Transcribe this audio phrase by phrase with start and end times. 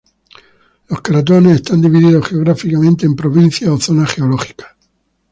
[0.89, 4.69] Los cratones están divididos geográficamente en provincias o zonas geológicas.